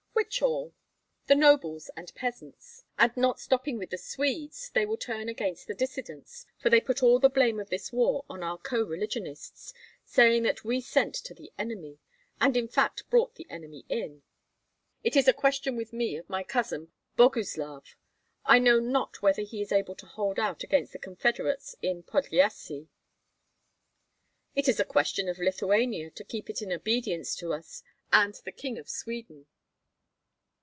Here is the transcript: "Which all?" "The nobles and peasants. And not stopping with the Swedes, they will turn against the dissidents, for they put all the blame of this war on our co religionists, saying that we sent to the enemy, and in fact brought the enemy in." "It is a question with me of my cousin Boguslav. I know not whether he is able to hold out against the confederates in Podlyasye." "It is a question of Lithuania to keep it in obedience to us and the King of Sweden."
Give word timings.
"Which 0.31 0.41
all?" 0.41 0.73
"The 1.27 1.35
nobles 1.35 1.89
and 1.97 2.13
peasants. 2.15 2.85
And 2.97 3.15
not 3.17 3.37
stopping 3.39 3.77
with 3.77 3.89
the 3.89 3.97
Swedes, 3.97 4.69
they 4.73 4.85
will 4.85 4.95
turn 4.95 5.27
against 5.27 5.67
the 5.67 5.73
dissidents, 5.73 6.45
for 6.57 6.69
they 6.69 6.79
put 6.79 7.03
all 7.03 7.19
the 7.19 7.29
blame 7.29 7.59
of 7.59 7.69
this 7.69 7.91
war 7.91 8.23
on 8.29 8.41
our 8.41 8.57
co 8.57 8.81
religionists, 8.81 9.73
saying 10.05 10.43
that 10.43 10.63
we 10.63 10.79
sent 10.79 11.15
to 11.15 11.33
the 11.33 11.51
enemy, 11.57 11.97
and 12.39 12.55
in 12.55 12.69
fact 12.69 13.09
brought 13.09 13.35
the 13.35 13.45
enemy 13.49 13.83
in." 13.89 14.21
"It 15.03 15.17
is 15.17 15.27
a 15.27 15.33
question 15.33 15.75
with 15.75 15.91
me 15.91 16.15
of 16.15 16.29
my 16.29 16.43
cousin 16.43 16.93
Boguslav. 17.17 17.97
I 18.45 18.57
know 18.57 18.79
not 18.79 19.21
whether 19.21 19.41
he 19.41 19.61
is 19.61 19.73
able 19.73 19.95
to 19.95 20.05
hold 20.05 20.39
out 20.39 20.63
against 20.63 20.93
the 20.93 20.99
confederates 20.99 21.75
in 21.81 22.03
Podlyasye." 22.03 22.87
"It 24.55 24.69
is 24.69 24.79
a 24.79 24.85
question 24.85 25.27
of 25.27 25.39
Lithuania 25.39 26.09
to 26.11 26.23
keep 26.23 26.49
it 26.49 26.61
in 26.61 26.71
obedience 26.71 27.35
to 27.37 27.51
us 27.51 27.83
and 28.13 28.35
the 28.45 28.53
King 28.53 28.77
of 28.77 28.87
Sweden." 28.87 29.47